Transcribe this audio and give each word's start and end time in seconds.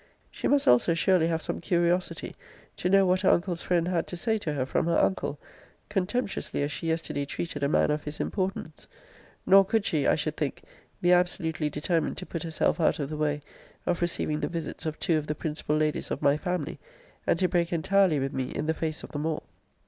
She 0.31 0.47
must 0.47 0.67
also 0.67 0.95
surely 0.95 1.27
have 1.27 1.43
some 1.43 1.61
curiosity 1.61 2.35
to 2.77 2.89
know 2.89 3.05
what 3.05 3.21
her 3.21 3.29
uncle's 3.29 3.61
friend 3.61 3.87
had 3.87 4.07
to 4.07 4.17
say 4.17 4.39
to 4.39 4.53
her 4.53 4.65
from 4.65 4.87
her 4.87 4.97
uncle, 4.97 5.37
contemptuously 5.89 6.63
as 6.63 6.71
she 6.71 6.87
yesterday 6.87 7.23
treated 7.23 7.61
a 7.61 7.69
man 7.69 7.91
of 7.91 8.05
his 8.05 8.19
importance. 8.19 8.87
Nor 9.45 9.63
could 9.63 9.85
she, 9.85 10.07
I 10.07 10.15
should 10.15 10.35
think, 10.35 10.63
be 11.03 11.13
absolutely 11.13 11.69
determined 11.69 12.17
to 12.17 12.25
put 12.25 12.41
herself 12.41 12.79
out 12.79 12.97
of 12.97 13.09
the 13.09 13.15
way 13.17 13.43
of 13.85 14.01
receiving 14.01 14.39
the 14.39 14.47
visits 14.47 14.87
of 14.87 14.97
two 14.99 15.19
of 15.19 15.27
the 15.27 15.35
principal 15.35 15.75
ladies 15.77 16.09
of 16.09 16.23
my 16.23 16.35
family, 16.35 16.79
and 17.27 17.37
to 17.37 17.47
break 17.47 17.71
entirely 17.71 18.17
with 18.19 18.33
me 18.33 18.45
in 18.49 18.65
the 18.65 18.73
face 18.73 19.03
of 19.03 19.11
them 19.11 19.27
all. 19.27 19.43